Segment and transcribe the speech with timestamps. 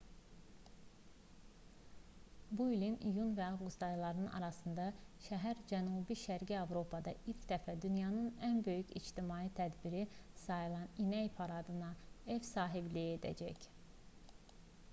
[2.59, 4.87] bu ilin iyun və avqust ayları arasında
[5.25, 10.03] şəhər cənub-şərqi avropada ilk dəfə dünyanın ən böyük ictimai tədbiri
[10.45, 11.91] sayılan i̇nək paradına
[12.37, 13.69] ev sahibliyi edəcək